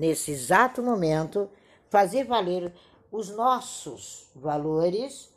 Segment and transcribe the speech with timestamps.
[0.00, 1.50] nesse exato momento,
[1.90, 2.72] fazer valer
[3.12, 5.28] os nossos valores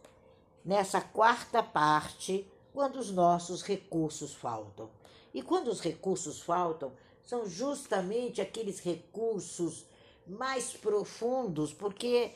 [0.64, 4.90] nessa quarta parte, quando os nossos recursos faltam.
[5.34, 6.94] E quando os recursos faltam,
[7.26, 9.86] são justamente aqueles recursos
[10.26, 12.32] mais profundos, porque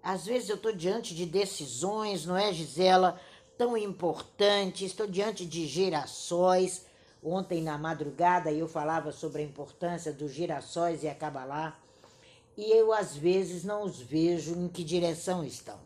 [0.00, 3.20] às vezes eu estou diante de decisões, não é, Gisela,
[3.58, 6.86] tão importantes, estou diante de gerações.
[7.22, 11.78] Ontem na madrugada eu falava sobre a importância dos girassóis e a Kabbalah,
[12.56, 15.78] e eu às vezes não os vejo em que direção estão.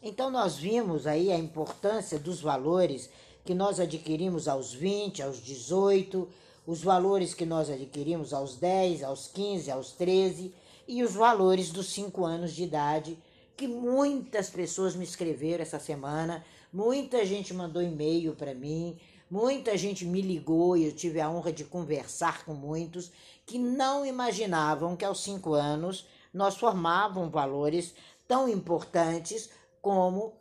[0.00, 3.10] Então nós vimos aí a importância dos valores
[3.44, 6.28] que nós adquirimos aos 20, aos 18,
[6.64, 10.54] os valores que nós adquirimos aos 10, aos 15, aos 13
[10.86, 13.18] e os valores dos 5 anos de idade,
[13.56, 18.96] que muitas pessoas me escreveram essa semana, muita gente mandou e-mail para mim,
[19.30, 23.10] muita gente me ligou e eu tive a honra de conversar com muitos
[23.46, 27.94] que não imaginavam que aos 5 anos nós formavam valores
[28.26, 30.34] tão importantes como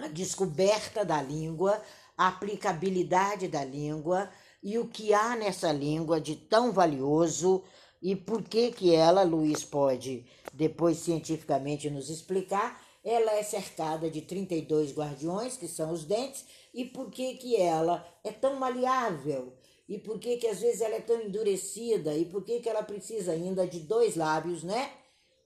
[0.00, 1.80] a descoberta da língua,
[2.16, 4.30] a aplicabilidade da língua
[4.62, 7.62] e o que há nessa língua de tão valioso
[8.00, 14.20] e por que que ela, Luiz pode depois cientificamente nos explicar, ela é cercada de
[14.20, 19.54] 32 guardiões, que são os dentes, e por que que ela é tão maleável,
[19.88, 22.82] e por que que às vezes ela é tão endurecida, e por que que ela
[22.82, 24.92] precisa ainda de dois lábios, né,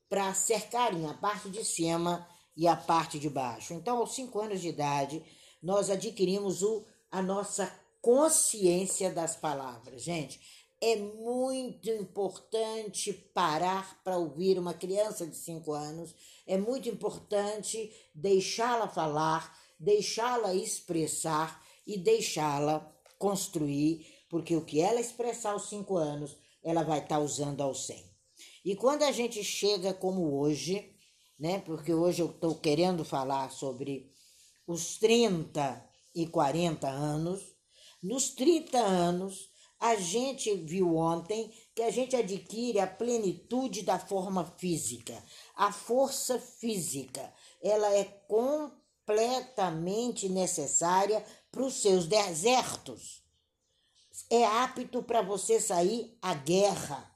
[0.09, 3.73] para cercarem a parte de cima e a parte de baixo.
[3.75, 5.23] Então, aos cinco anos de idade,
[5.63, 10.03] nós adquirimos o, a nossa consciência das palavras.
[10.03, 16.15] Gente, é muito importante parar para ouvir uma criança de cinco anos,
[16.47, 25.53] é muito importante deixá-la falar, deixá-la expressar e deixá-la construir, porque o que ela expressar
[25.53, 28.05] aos cinco anos, ela vai estar tá usando aos cem.
[28.65, 30.93] E quando a gente chega como hoje,
[31.43, 31.59] né?
[31.59, 34.13] Porque hoje eu estou querendo falar sobre
[34.65, 37.43] os 30 e 40 anos.
[38.01, 39.51] Nos 30 anos,
[39.83, 45.21] a gente viu ontem que a gente adquire a plenitude da forma física,
[45.57, 47.35] a força física.
[47.61, 53.25] Ela é completamente necessária para os seus desertos.
[54.31, 57.11] É apto para você sair à guerra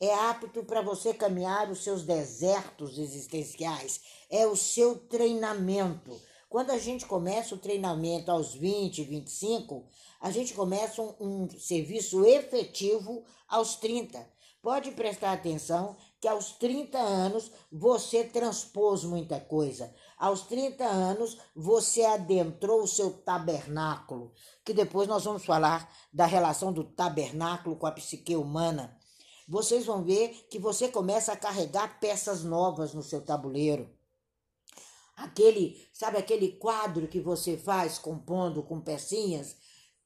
[0.00, 6.20] é apto para você caminhar os seus desertos existenciais, é o seu treinamento.
[6.54, 9.88] Quando a gente começa o treinamento aos 20, 25,
[10.20, 14.24] a gente começa um, um serviço efetivo aos 30.
[14.62, 19.92] Pode prestar atenção que aos 30 anos você transpôs muita coisa.
[20.16, 24.30] Aos 30 anos você adentrou o seu tabernáculo,
[24.64, 28.96] que depois nós vamos falar da relação do tabernáculo com a psique humana
[29.46, 33.90] vocês vão ver que você começa a carregar peças novas no seu tabuleiro.
[35.16, 39.56] Aquele, sabe aquele quadro que você faz compondo com pecinhas,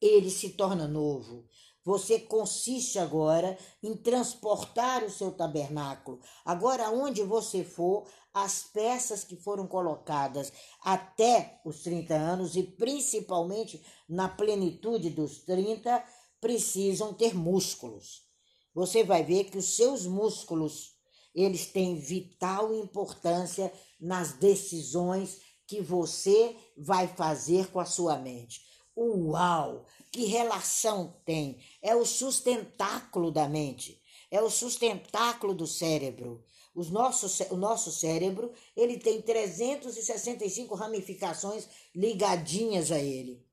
[0.01, 1.45] ele se torna novo.
[1.83, 6.19] Você consiste agora em transportar o seu tabernáculo.
[6.45, 10.53] Agora, onde você for, as peças que foram colocadas
[10.83, 16.03] até os 30 anos e principalmente na plenitude dos 30
[16.39, 18.29] precisam ter músculos
[18.73, 20.95] você vai ver que os seus músculos,
[21.41, 28.61] eles têm vital importância nas decisões que você vai fazer com a sua mente.
[28.97, 29.85] Uau!
[30.11, 31.59] Que relação tem?
[31.81, 34.01] É o sustentáculo da mente,
[34.31, 36.43] é o sustentáculo do cérebro.
[36.75, 43.45] Os nossos, o nosso cérebro ele tem 365 ramificações ligadinhas a ele.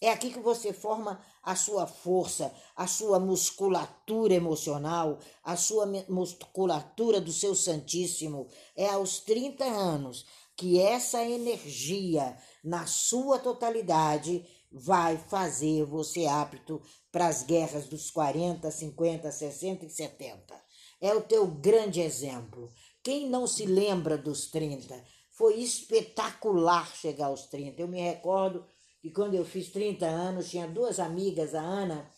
[0.00, 7.20] É aqui que você forma a sua força, a sua musculatura emocional, a sua musculatura
[7.20, 8.48] do seu Santíssimo.
[8.74, 10.24] É aos 30 anos
[10.56, 16.80] que essa energia, na sua totalidade, vai fazer você apto
[17.12, 20.62] para as guerras dos 40, 50, 60 e 70.
[21.00, 22.72] É o teu grande exemplo.
[23.02, 25.02] Quem não se lembra dos 30?
[25.30, 27.82] Foi espetacular chegar aos 30.
[27.82, 28.64] Eu me recordo
[29.00, 32.10] que quando eu fiz 30 anos, tinha duas amigas, a Ana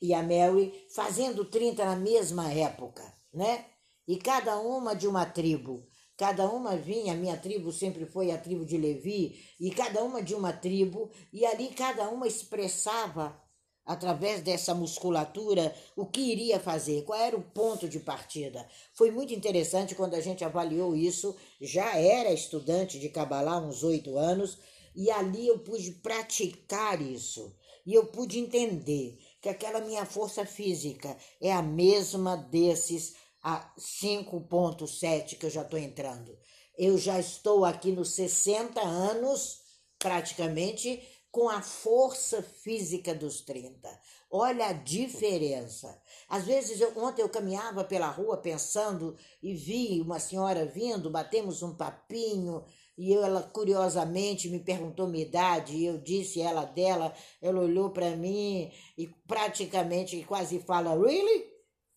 [0.00, 3.02] e a Mary, fazendo 30 na mesma época,
[3.32, 3.66] né?
[4.08, 5.86] E cada uma de uma tribo.
[6.16, 10.22] Cada uma vinha, a minha tribo sempre foi a tribo de Levi, e cada uma
[10.22, 13.40] de uma tribo, e ali cada uma expressava
[13.86, 18.66] através dessa musculatura o que iria fazer, qual era o ponto de partida.
[18.94, 24.16] Foi muito interessante quando a gente avaliou isso, já era estudante de Kabbalah, uns oito
[24.16, 24.58] anos,
[24.94, 27.54] e ali eu pude praticar isso.
[27.86, 35.38] E eu pude entender que aquela minha força física é a mesma desses a 5.7
[35.38, 36.38] que eu já estou entrando.
[36.76, 39.60] Eu já estou aqui nos 60 anos,
[39.98, 43.88] praticamente, com a força física dos 30.
[44.30, 46.00] Olha a diferença.
[46.28, 51.62] Às vezes, eu, ontem eu caminhava pela rua pensando e vi uma senhora vindo, batemos
[51.62, 52.64] um papinho,
[53.00, 58.14] e ela curiosamente me perguntou minha idade, e eu disse ela dela, ela olhou para
[58.14, 61.46] mim e praticamente quase fala, really?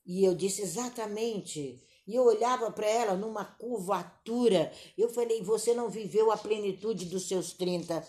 [0.06, 1.84] E eu disse exatamente.
[2.08, 4.72] E eu olhava para ela numa curvatura.
[4.98, 8.06] Eu falei: Você não viveu a plenitude dos seus 30.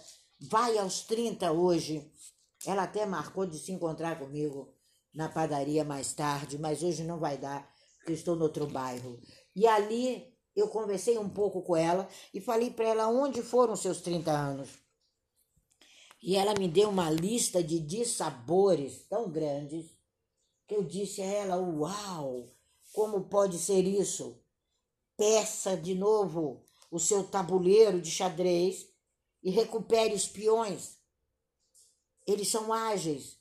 [0.49, 2.13] Vai aos 30 hoje.
[2.65, 4.73] Ela até marcou de se encontrar comigo
[5.13, 9.21] na padaria mais tarde, mas hoje não vai dar, porque eu estou no outro bairro.
[9.55, 14.01] E ali eu conversei um pouco com ela e falei para ela onde foram seus
[14.01, 14.71] 30 anos.
[16.23, 19.91] E ela me deu uma lista de dissabores tão grandes
[20.67, 22.49] que eu disse a ela: Uau,
[22.93, 24.41] como pode ser isso?
[25.17, 28.89] Peça de novo o seu tabuleiro de xadrez
[29.43, 30.97] e recupere os peões.
[32.27, 33.39] Eles são ágeis,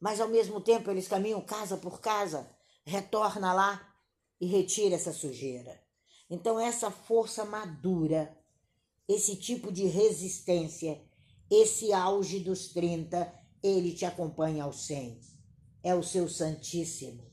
[0.00, 2.50] mas ao mesmo tempo eles caminham casa por casa.
[2.84, 3.94] Retorna lá
[4.40, 5.85] e retira essa sujeira.
[6.28, 8.36] Então, essa força madura,
[9.08, 11.00] esse tipo de resistência,
[11.50, 13.32] esse auge dos 30,
[13.62, 15.36] ele te acompanha ao 100
[15.86, 17.30] é o seu Santíssimo,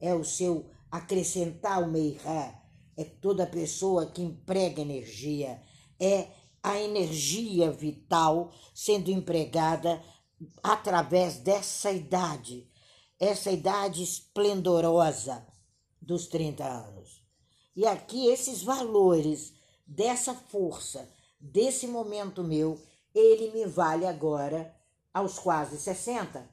[0.00, 2.62] é o seu acrescentar o Meirá,
[2.96, 5.62] é toda pessoa que emprega energia,
[6.00, 6.28] é
[6.62, 10.02] a energia vital sendo empregada
[10.62, 12.66] através dessa idade,
[13.20, 15.46] essa idade esplendorosa
[16.00, 17.23] dos 30 anos.
[17.76, 19.52] E aqui esses valores
[19.86, 21.08] dessa força,
[21.40, 22.80] desse momento meu,
[23.14, 24.74] ele me vale agora
[25.12, 26.48] aos quase 60.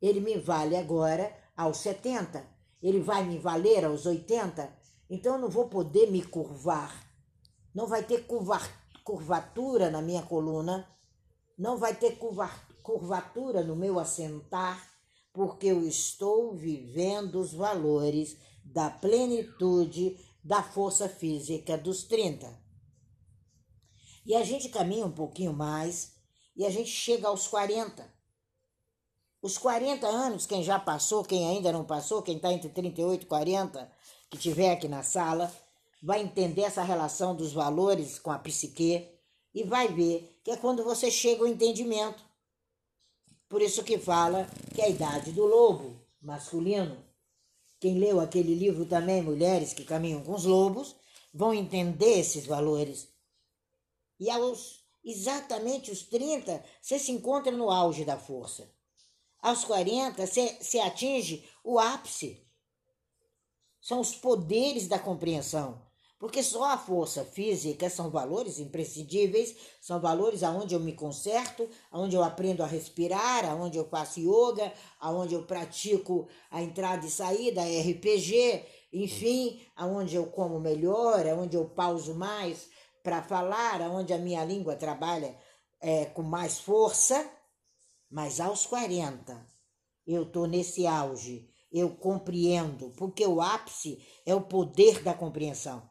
[0.00, 2.44] Ele me vale agora aos 70,
[2.82, 4.70] ele vai me valer aos 80,
[5.08, 6.94] então eu não vou poder me curvar.
[7.74, 8.26] Não vai ter
[9.02, 10.86] curvatura na minha coluna,
[11.56, 12.18] não vai ter
[12.82, 14.86] curvatura no meu assentar,
[15.32, 22.48] porque eu estou vivendo os valores da plenitude da força física dos 30.
[24.24, 26.12] E a gente caminha um pouquinho mais
[26.54, 28.08] e a gente chega aos 40.
[29.42, 33.26] Os 40 anos, quem já passou, quem ainda não passou, quem está entre 38 e
[33.26, 33.92] 40,
[34.30, 35.52] que tiver aqui na sala,
[36.00, 39.04] vai entender essa relação dos valores com a psique
[39.52, 42.24] e vai ver que é quando você chega ao entendimento.
[43.48, 47.04] Por isso que fala que é a idade do lobo masculino.
[47.86, 50.96] Quem leu aquele livro também, Mulheres que Caminham com os Lobos,
[51.32, 53.06] vão entender esses valores.
[54.18, 58.68] E aos exatamente os 30, você se encontra no auge da força
[59.38, 62.44] aos 40, se, atinge o ápice.
[63.80, 65.85] São os poderes da compreensão.
[66.26, 72.16] Porque só a força física são valores imprescindíveis, são valores aonde eu me conserto, aonde
[72.16, 77.62] eu aprendo a respirar, aonde eu faço yoga, aonde eu pratico a entrada e saída,
[77.62, 82.68] RPG, enfim, aonde eu como melhor, aonde eu pauso mais
[83.04, 85.38] para falar, aonde a minha língua trabalha
[85.80, 87.24] é, com mais força.
[88.10, 89.46] Mas aos 40,
[90.04, 95.88] eu estou nesse auge, eu compreendo, porque o ápice é o poder da compreensão,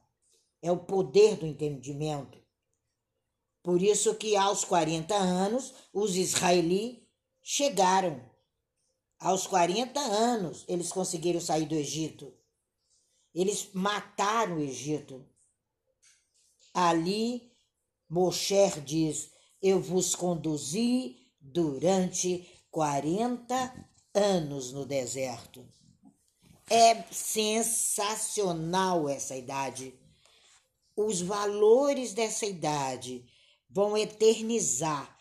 [0.65, 2.43] é o poder do entendimento.
[3.61, 7.03] Por isso que aos 40 anos, os israelis
[7.39, 8.27] chegaram.
[9.19, 12.33] Aos 40 anos, eles conseguiram sair do Egito.
[13.31, 15.23] Eles mataram o Egito.
[16.73, 17.51] Ali,
[18.09, 19.29] Mosher diz:
[19.61, 25.63] Eu vos conduzi durante 40 anos no deserto.
[26.67, 29.93] É sensacional essa idade.
[30.95, 33.25] Os valores dessa idade
[33.69, 35.15] vão eternizar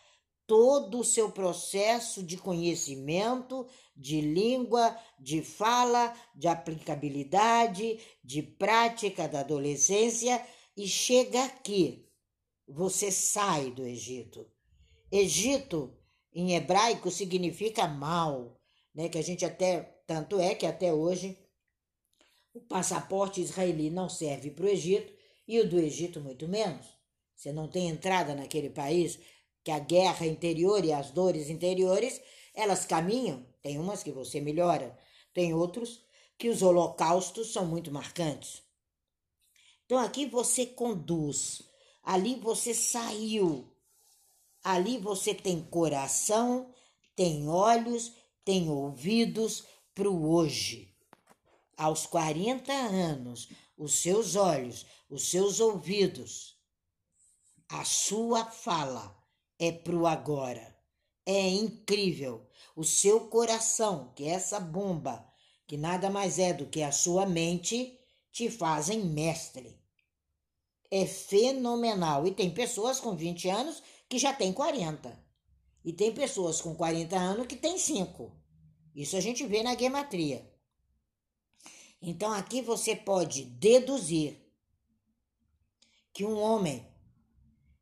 [0.47, 9.39] todo o seu processo de conhecimento, de língua, de fala, de aplicabilidade, de prática da
[9.39, 10.45] adolescência
[10.77, 12.07] e chega aqui.
[12.67, 14.45] Você sai do Egito.
[15.11, 15.95] Egito
[16.33, 18.59] em hebraico significa mal,
[18.93, 19.09] né?
[19.09, 21.37] Que a gente até tanto é que até hoje
[22.53, 25.14] o passaporte israeli não serve para o Egito
[25.47, 26.85] e o do Egito muito menos.
[27.35, 29.19] Você não tem entrada naquele país
[29.63, 32.21] que a guerra interior e as dores interiores
[32.53, 33.45] elas caminham.
[33.61, 34.97] Tem umas que você melhora,
[35.33, 36.05] tem outros
[36.37, 38.63] que os holocaustos são muito marcantes.
[39.85, 41.61] Então aqui você conduz,
[42.03, 43.75] ali você saiu
[44.65, 46.73] Ali você tem coração,
[47.15, 50.91] tem olhos, tem ouvidos para o hoje.
[51.77, 54.83] aos 40 anos, os seus olhos,
[55.15, 56.59] os seus ouvidos,
[57.69, 59.17] a sua fala
[59.57, 60.75] é pro agora.
[61.25, 62.45] É incrível.
[62.75, 65.25] O seu coração, que é essa bomba,
[65.65, 67.97] que nada mais é do que a sua mente,
[68.29, 69.79] te fazem mestre.
[70.91, 72.27] É fenomenal.
[72.27, 75.17] E tem pessoas com 20 anos que já têm 40.
[75.85, 78.35] E tem pessoas com 40 anos que têm 5.
[78.93, 80.45] Isso a gente vê na gematria.
[82.01, 84.44] Então aqui você pode deduzir
[86.15, 86.87] que um homem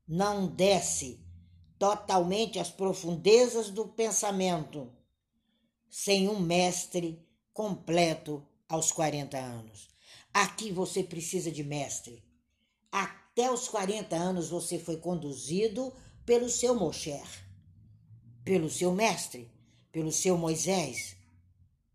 [0.08, 1.24] não desce
[1.78, 4.92] totalmente às profundezas do pensamento
[5.88, 7.24] sem um mestre
[7.54, 9.88] completo aos 40 anos.
[10.34, 12.24] Aqui você precisa de mestre.
[12.92, 15.94] Até os 40 anos você foi conduzido
[16.26, 17.28] pelo seu Mosher,
[18.44, 19.52] pelo seu mestre,
[19.92, 21.16] pelo seu Moisés,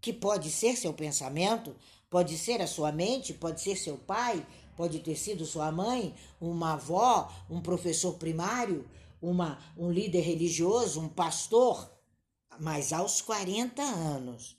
[0.00, 1.75] que pode ser seu pensamento,
[2.11, 4.45] Pode ser a sua mente, pode ser seu pai,
[4.78, 8.88] pode ter sido sua mãe, uma avó, um professor primário,
[9.20, 11.90] uma, um líder religioso, um pastor.
[12.61, 14.56] Mas aos 40 anos,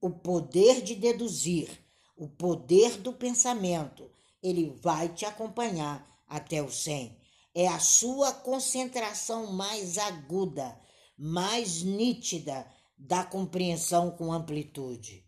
[0.00, 1.68] o poder de deduzir,
[2.16, 4.10] o poder do pensamento,
[4.42, 7.14] ele vai te acompanhar até o 100.
[7.54, 10.80] É a sua concentração mais aguda,
[11.18, 12.66] mais nítida
[12.96, 15.22] da compreensão com amplitude.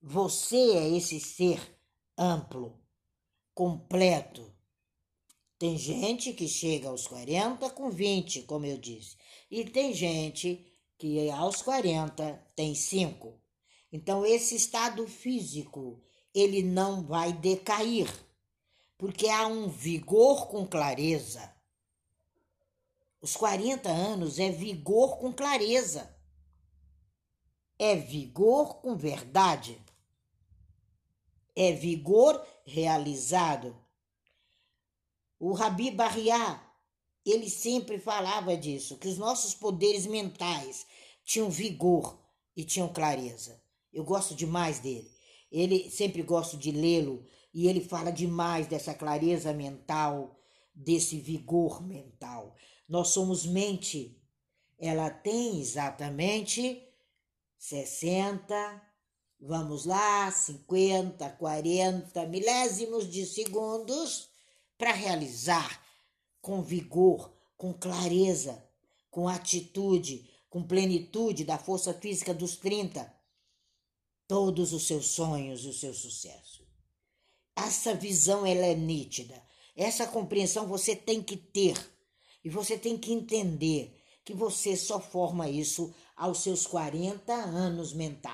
[0.00, 1.60] Você é esse ser
[2.16, 2.83] amplo,
[3.54, 4.52] completo.
[5.58, 9.16] Tem gente que chega aos 40 com 20, como eu disse,
[9.50, 10.66] e tem gente
[10.98, 13.40] que aos 40 tem 5.
[13.92, 16.02] Então esse estado físico,
[16.34, 18.12] ele não vai decair,
[18.98, 21.54] porque há um vigor com clareza.
[23.20, 26.14] Os 40 anos é vigor com clareza.
[27.78, 29.83] É vigor com verdade
[31.54, 33.76] é vigor realizado.
[35.38, 36.62] O Rabi Barriá,
[37.24, 40.86] ele sempre falava disso, que os nossos poderes mentais
[41.24, 42.18] tinham vigor
[42.56, 43.62] e tinham clareza.
[43.92, 45.10] Eu gosto demais dele.
[45.50, 50.36] Ele sempre gosto de lê-lo e ele fala demais dessa clareza mental,
[50.74, 52.56] desse vigor mental.
[52.88, 54.20] Nós somos mente.
[54.76, 56.82] Ela tem exatamente
[57.56, 58.82] 60,
[59.46, 64.30] Vamos lá, 50, 40 milésimos de segundos
[64.78, 65.84] para realizar
[66.40, 68.66] com vigor, com clareza,
[69.10, 73.14] com atitude, com plenitude da força física dos 30,
[74.26, 76.66] todos os seus sonhos e o seu sucesso.
[77.54, 79.42] Essa visão ela é nítida.
[79.76, 81.76] Essa compreensão você tem que ter
[82.42, 88.33] e você tem que entender que você só forma isso aos seus 40 anos mentais.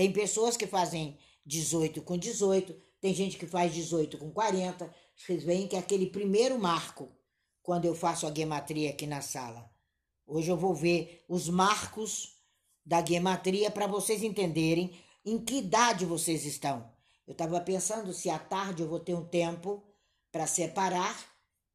[0.00, 4.90] Tem pessoas que fazem 18 com 18, tem gente que faz 18 com 40.
[5.14, 7.12] Vocês veem que é aquele primeiro marco,
[7.62, 9.70] quando eu faço a gematria aqui na sala.
[10.26, 12.34] Hoje eu vou ver os marcos
[12.82, 16.90] da gematria para vocês entenderem em que idade vocês estão.
[17.26, 19.84] Eu estava pensando se à tarde eu vou ter um tempo
[20.32, 21.14] para separar,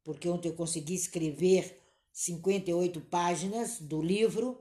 [0.03, 1.79] porque ontem eu consegui escrever
[2.11, 4.59] 58 páginas do livro.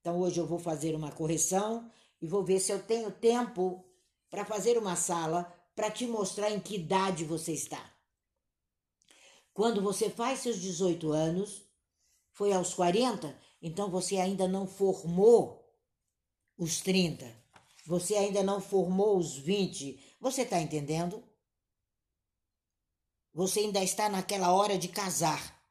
[0.00, 1.90] Então hoje eu vou fazer uma correção
[2.24, 3.84] e vou ver se eu tenho tempo
[4.30, 5.44] para fazer uma sala
[5.76, 7.94] para te mostrar em que idade você está.
[9.52, 11.66] Quando você faz seus 18 anos,
[12.32, 15.70] foi aos 40, então você ainda não formou
[16.56, 17.30] os 30.
[17.84, 20.16] Você ainda não formou os 20.
[20.18, 21.22] Você está entendendo?
[23.34, 25.62] Você ainda está naquela hora de casar.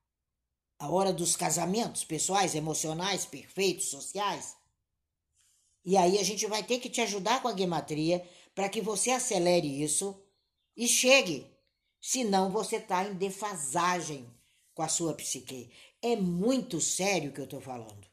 [0.77, 4.55] A hora dos casamentos pessoais, emocionais, perfeitos, sociais.
[5.85, 8.25] E aí a gente vai ter que te ajudar com a gematria
[8.55, 10.17] para que você acelere isso
[10.75, 11.45] e chegue.
[11.99, 14.29] Senão você está em defasagem
[14.73, 15.71] com a sua psique.
[16.01, 18.07] É muito sério o que eu estou falando.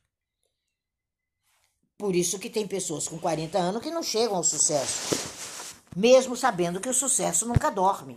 [1.99, 5.75] Por isso que tem pessoas com 40 anos que não chegam ao sucesso.
[5.95, 8.17] Mesmo sabendo que o sucesso nunca dorme.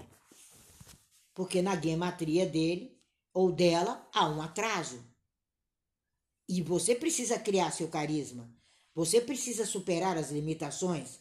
[1.34, 2.98] Porque na gematria dele
[3.34, 5.04] ou dela há um atraso.
[6.48, 8.50] E você precisa criar seu carisma.
[8.94, 11.20] Você precisa superar as limitações.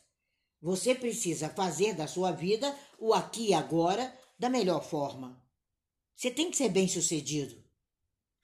[0.61, 5.43] Você precisa fazer da sua vida o aqui e agora da melhor forma.
[6.15, 7.63] Você tem que ser bem-sucedido.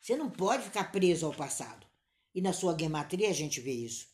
[0.01, 1.87] Você não pode ficar preso ao passado.
[2.35, 4.09] E na sua gematria a gente vê isso.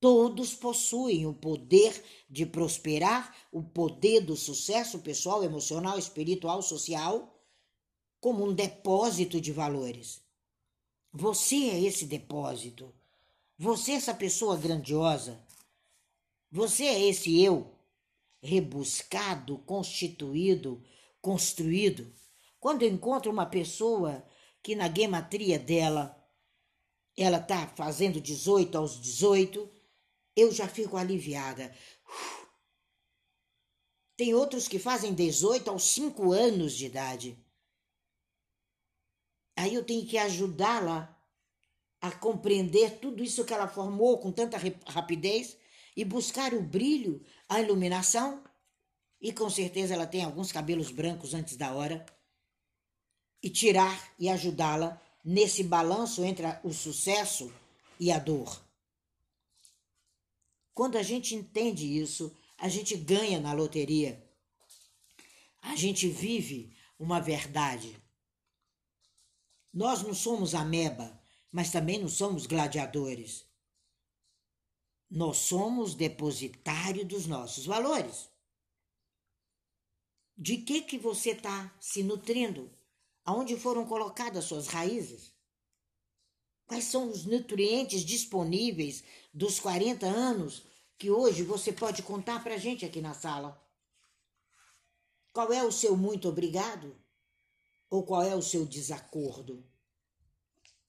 [0.00, 7.34] Todos possuem o poder de prosperar, o poder do sucesso pessoal, emocional, espiritual, social,
[8.20, 10.22] como um depósito de valores.
[11.12, 12.92] Você é esse depósito.
[13.56, 15.40] Você, essa pessoa grandiosa,
[16.50, 17.72] Você é esse eu
[18.42, 20.84] rebuscado, constituído,
[21.20, 22.12] construído.
[22.60, 24.24] Quando eu encontro uma pessoa
[24.62, 26.20] que na gematria dela
[27.16, 29.70] ela está fazendo 18 aos 18,
[30.36, 31.74] eu já fico aliviada.
[34.16, 37.38] Tem outros que fazem 18 aos 5 anos de idade.
[39.56, 41.13] Aí eu tenho que ajudá-la
[42.04, 45.56] a compreender tudo isso que ela formou com tanta rapidez
[45.96, 48.44] e buscar o brilho, a iluminação.
[49.18, 52.04] E com certeza ela tem alguns cabelos brancos antes da hora.
[53.42, 57.50] E tirar e ajudá-la nesse balanço entre o sucesso
[57.98, 58.62] e a dor.
[60.74, 64.22] Quando a gente entende isso, a gente ganha na loteria.
[65.62, 67.96] A gente vive uma verdade.
[69.72, 71.23] Nós não somos ameba,
[71.54, 73.46] mas também não somos gladiadores.
[75.08, 78.28] Nós somos depositário dos nossos valores.
[80.36, 82.68] De que que você está se nutrindo?
[83.24, 85.32] Aonde foram colocadas suas raízes?
[86.66, 90.66] Quais são os nutrientes disponíveis dos 40 anos
[90.98, 93.64] que hoje você pode contar para a gente aqui na sala?
[95.32, 96.96] Qual é o seu muito obrigado?
[97.88, 99.64] Ou qual é o seu desacordo?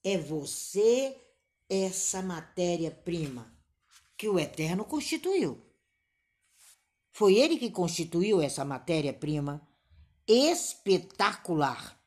[0.06, 1.20] É você
[1.68, 3.52] essa matéria-prima
[4.16, 5.60] que o Eterno constituiu.
[7.12, 9.68] Foi ele que constituiu essa matéria-prima
[10.28, 12.00] espetacular,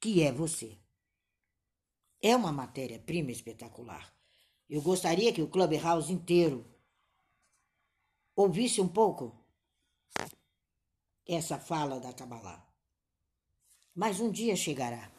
[0.00, 0.78] que é você.
[2.22, 4.10] É uma matéria-prima espetacular.
[4.70, 6.64] Eu gostaria que o Clubhouse inteiro
[8.34, 9.38] ouvisse um pouco
[11.26, 12.66] essa fala da Kabbalah.
[13.94, 15.17] Mas um dia chegará.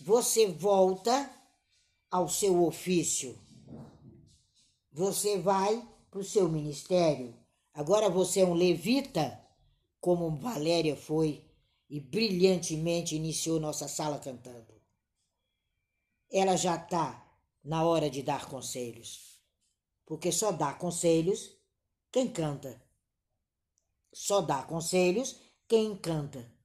[0.00, 1.30] Você volta
[2.10, 3.38] ao seu ofício.
[4.92, 7.34] Você vai para o seu ministério.
[7.74, 9.40] Agora você é um levita,
[10.00, 11.44] como Valéria foi
[11.88, 14.74] e brilhantemente iniciou nossa sala cantando.
[16.30, 17.24] Ela já está
[17.64, 19.40] na hora de dar conselhos,
[20.04, 21.56] porque só dá conselhos
[22.10, 22.82] quem canta.
[24.12, 26.57] Só dá conselhos quem canta.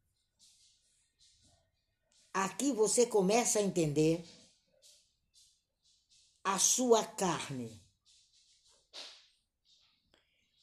[2.34, 4.26] Aqui você começa a entender
[6.44, 7.80] a sua carne.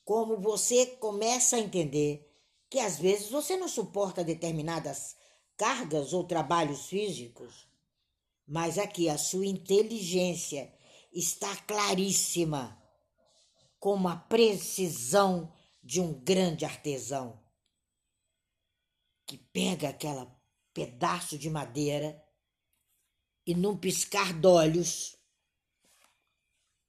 [0.04, 2.28] Como você começa a entender
[2.68, 5.16] que às vezes você não suporta determinadas
[5.56, 7.68] cargas ou trabalhos físicos,
[8.46, 10.74] mas aqui a sua inteligência
[11.12, 12.76] está claríssima,
[13.78, 15.52] com a precisão
[15.82, 17.40] de um grande artesão
[19.26, 20.26] que pega aquela
[20.80, 22.24] pedaço de madeira
[23.46, 25.14] e num piscar d'olhos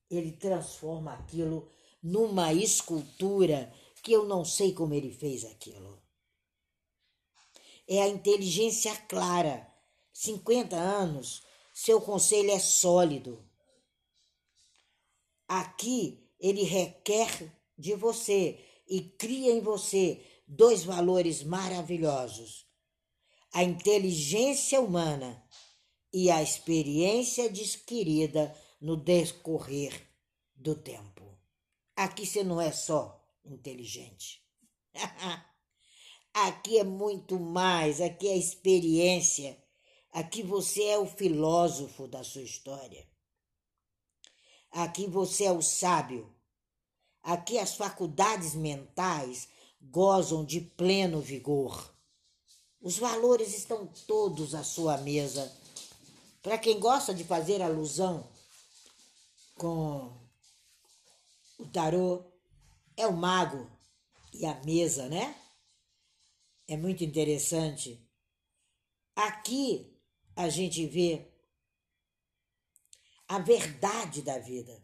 [0.09, 1.69] ele transforma aquilo
[2.01, 6.01] numa escultura que eu não sei como ele fez aquilo.
[7.85, 9.69] É a inteligência clara.
[10.13, 13.45] 50 anos, seu conselho é sólido.
[15.47, 22.70] Aqui ele requer de você e cria em você dois valores maravilhosos:
[23.53, 25.43] a inteligência humana
[26.13, 30.07] e a experiência adquirida no decorrer
[30.55, 31.37] do tempo.
[31.95, 34.41] Aqui você não é só inteligente.
[36.33, 39.61] aqui é muito mais, aqui é experiência.
[40.11, 43.07] Aqui você é o filósofo da sua história.
[44.71, 46.33] Aqui você é o sábio.
[47.21, 49.47] Aqui as faculdades mentais
[49.81, 51.90] gozam de pleno vigor.
[52.81, 55.55] Os valores estão todos à sua mesa.
[56.41, 58.27] Para quem gosta de fazer alusão
[59.55, 60.11] com
[61.59, 62.23] o tarô,
[62.97, 63.69] é o mago
[64.33, 65.35] e a mesa, né?
[66.67, 68.03] É muito interessante.
[69.15, 69.95] Aqui
[70.35, 71.27] a gente vê
[73.27, 74.83] a verdade da vida,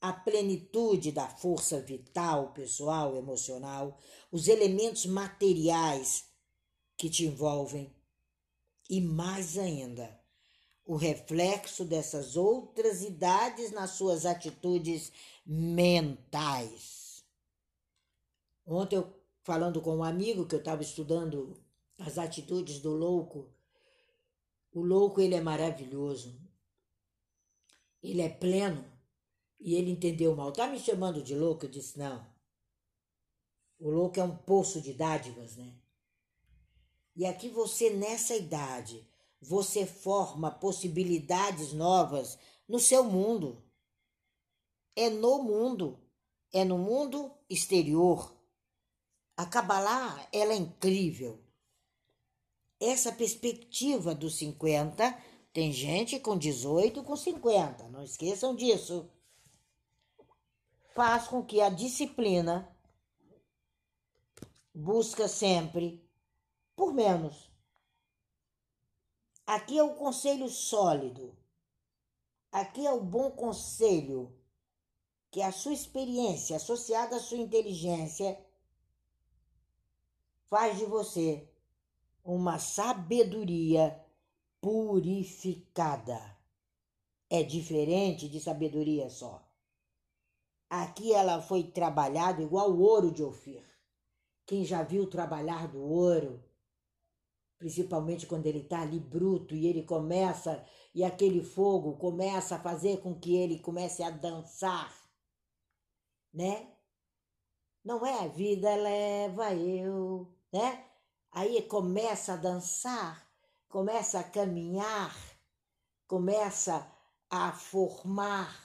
[0.00, 4.00] a plenitude da força vital, pessoal, emocional,
[4.32, 6.24] os elementos materiais
[6.96, 7.94] que te envolvem
[8.88, 10.18] e mais ainda
[10.84, 15.12] o reflexo dessas outras idades nas suas atitudes
[15.44, 17.24] mentais.
[18.64, 21.60] Ontem eu falando com um amigo que eu estava estudando
[21.98, 23.52] as atitudes do louco,
[24.72, 26.40] o louco ele é maravilhoso.
[28.02, 28.84] ele é pleno
[29.58, 30.52] e ele entendeu mal.
[30.52, 31.64] Tá me chamando de louco?
[31.64, 32.24] Eu disse: não.
[33.78, 35.74] O louco é um poço de dádivas, né?
[37.16, 39.08] E aqui você, nessa idade,
[39.40, 43.64] você forma possibilidades novas no seu mundo.
[44.94, 45.98] É no mundo,
[46.52, 48.36] é no mundo exterior.
[49.34, 51.42] A Kabbalah, ela é incrível.
[52.78, 55.18] Essa perspectiva dos 50,
[55.54, 59.10] tem gente com 18, com 50, não esqueçam disso.
[60.94, 62.70] Faz com que a disciplina
[64.74, 66.05] busca sempre
[66.76, 67.50] por menos.
[69.46, 71.34] Aqui é o conselho sólido.
[72.52, 74.32] Aqui é o bom conselho
[75.30, 78.38] que a sua experiência associada à sua inteligência
[80.46, 81.48] faz de você
[82.24, 84.04] uma sabedoria
[84.60, 86.36] purificada.
[87.28, 89.42] É diferente de sabedoria só.
[90.68, 93.64] Aqui ela foi trabalhada igual o ouro de Ofir.
[94.44, 96.42] Quem já viu trabalhar do ouro,
[97.58, 100.64] principalmente quando ele está ali bruto e ele começa,
[100.94, 104.94] e aquele fogo começa a fazer com que ele comece a dançar,
[106.32, 106.72] né?
[107.84, 110.84] Não é a vida leva eu, né?
[111.30, 113.30] Aí começa a dançar,
[113.68, 115.14] começa a caminhar,
[116.06, 116.90] começa
[117.28, 118.58] a formar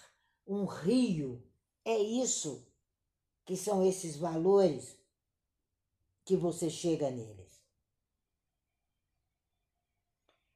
[0.47, 1.43] um rio.
[1.83, 2.65] É isso
[3.45, 4.97] que são esses valores
[6.23, 7.50] que você chega neles.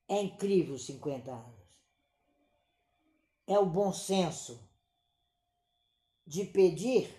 [0.08, 1.66] É incrível 50 anos.
[3.48, 4.60] É o bom senso
[6.26, 7.14] de pedir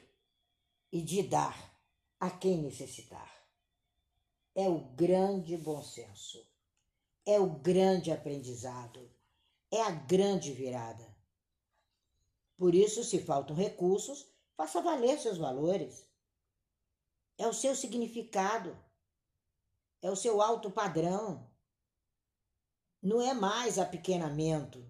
[0.92, 1.78] e de dar
[2.18, 3.32] a quem necessitar.
[4.54, 6.44] É o grande bom senso.
[7.24, 9.10] É o grande aprendizado.
[9.70, 11.14] É a grande virada.
[12.56, 16.06] Por isso, se faltam recursos, faça valer seus valores
[17.38, 18.76] é o seu significado,
[20.00, 21.45] é o seu alto padrão.
[23.02, 24.84] Não é mais apequenamento,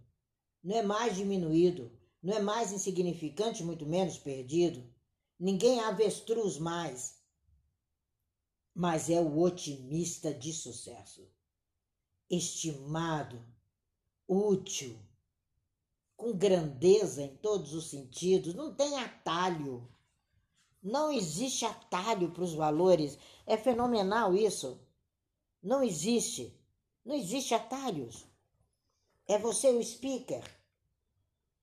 [0.63, 1.91] não é mais diminuído,
[2.23, 4.85] não é mais insignificante, muito menos perdido.
[5.39, 7.17] Ninguém é avestruz mais,
[8.75, 11.31] mas é o otimista de sucesso,
[12.29, 13.45] estimado,
[14.27, 14.99] útil,
[16.17, 19.87] com grandeza em todos os sentidos, não tem atalho.
[20.83, 23.19] Não existe atalho para os valores.
[23.45, 24.81] É fenomenal isso.
[25.63, 26.59] Não existe.
[27.07, 28.27] Não existe atalhos.
[29.29, 30.43] É você o speaker.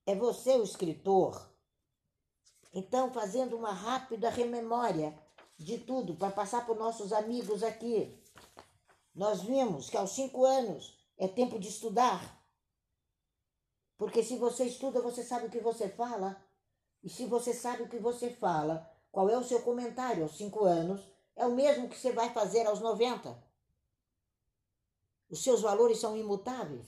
[0.05, 1.51] É você o escritor.
[2.73, 5.13] Então, fazendo uma rápida rememória
[5.57, 8.17] de tudo para passar para os nossos amigos aqui.
[9.13, 12.41] Nós vimos que aos cinco anos é tempo de estudar.
[13.97, 16.41] Porque se você estuda, você sabe o que você fala.
[17.03, 20.63] E se você sabe o que você fala, qual é o seu comentário aos cinco
[20.63, 21.05] anos?
[21.35, 23.42] É o mesmo que você vai fazer aos 90.
[25.33, 26.85] Os seus valores são imutáveis.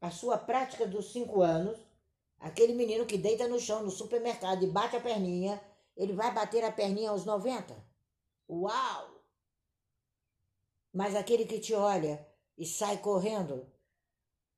[0.00, 1.78] A sua prática dos cinco anos,
[2.38, 5.62] aquele menino que deita no chão no supermercado e bate a perninha,
[5.94, 7.76] ele vai bater a perninha aos 90.
[8.48, 9.22] Uau!
[10.90, 13.70] Mas aquele que te olha e sai correndo,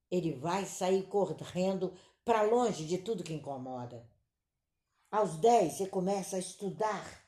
[0.09, 4.09] ele vai sair correndo para longe de tudo que incomoda.
[5.11, 7.21] Aos 10 você começa a estudar.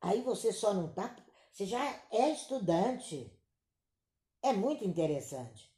[0.00, 1.12] Aí você só não tá.
[1.50, 3.35] Você já é estudante.
[4.46, 5.70] É muito interessante.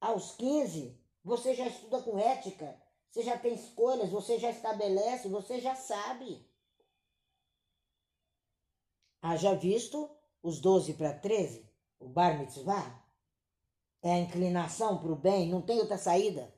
[0.00, 2.80] Aos 15, você já estuda com ética.
[3.10, 6.48] Você já tem escolhas, você já estabelece, você já sabe.
[9.20, 10.08] Haja visto
[10.42, 13.04] os 12 para 13, o bar mitzvah?
[14.02, 16.54] É a inclinação para o bem, não tem outra saída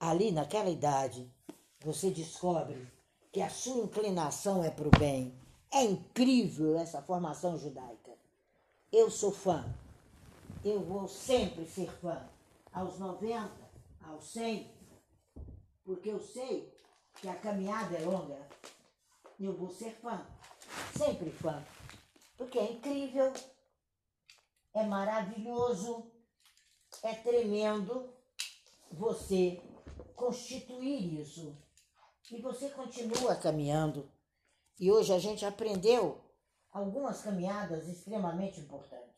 [0.00, 1.30] ali naquela idade,
[1.78, 2.90] você descobre
[3.30, 5.38] que a sua inclinação é para o bem.
[5.70, 7.99] É incrível essa formação judaica.
[8.92, 9.64] Eu sou fã.
[10.64, 12.28] Eu vou sempre ser fã.
[12.72, 13.50] Aos 90,
[14.02, 14.70] aos 100,
[15.84, 16.72] porque eu sei
[17.20, 18.48] que a caminhada é longa.
[19.38, 20.26] Eu vou ser fã.
[20.96, 21.64] Sempre fã.
[22.36, 23.32] Porque é incrível,
[24.74, 26.10] é maravilhoso,
[27.02, 28.12] é tremendo
[28.90, 29.62] você
[30.14, 31.56] constituir isso.
[32.30, 34.10] E você continua caminhando.
[34.78, 36.20] E hoje a gente aprendeu
[36.72, 39.10] algumas caminhadas extremamente importantes.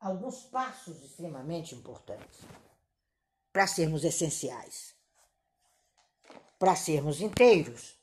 [0.00, 2.40] Alguns passos extremamente importantes
[3.52, 4.94] para sermos essenciais,
[6.58, 7.94] para sermos inteiros.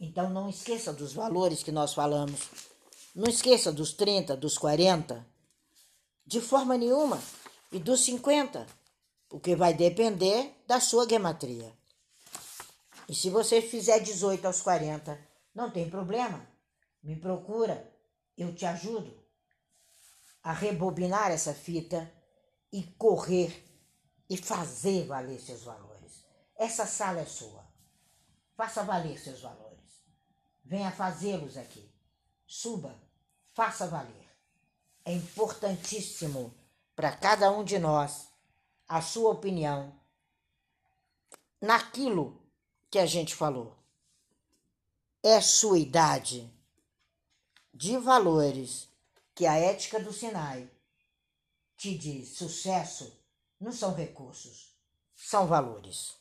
[0.00, 2.48] Então não esqueça dos valores que nós falamos.
[3.14, 5.24] Não esqueça dos 30, dos 40.
[6.26, 7.22] De forma nenhuma.
[7.72, 8.64] e dos 50,
[9.28, 11.72] porque vai depender da sua gematria.
[13.08, 15.18] E se você fizer 18 aos 40,
[15.54, 16.55] não tem problema.
[17.06, 17.88] Me procura,
[18.36, 19.16] eu te ajudo
[20.42, 22.12] a rebobinar essa fita
[22.72, 23.64] e correr
[24.28, 26.24] e fazer valer seus valores.
[26.56, 27.64] Essa sala é sua.
[28.56, 30.02] Faça valer seus valores.
[30.64, 31.88] Venha fazê-los aqui.
[32.44, 33.00] Suba,
[33.54, 34.28] faça valer.
[35.04, 36.52] É importantíssimo
[36.96, 38.32] para cada um de nós
[38.88, 39.94] a sua opinião
[41.60, 42.42] naquilo
[42.90, 43.78] que a gente falou.
[45.22, 46.52] É sua idade
[47.76, 48.88] de valores
[49.34, 50.70] que a ética do Sinai
[51.76, 53.12] te diz: sucesso
[53.60, 54.74] não são recursos,
[55.14, 56.16] são valores.